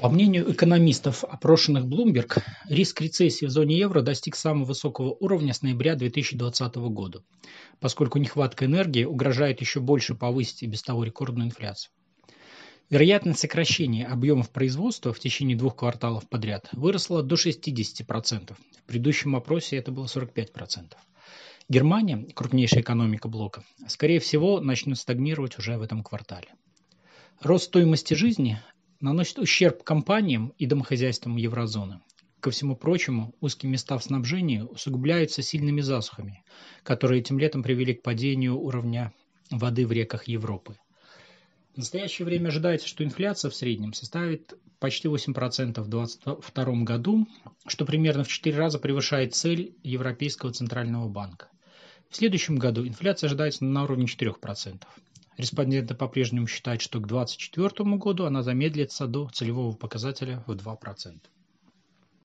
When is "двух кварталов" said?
15.54-16.26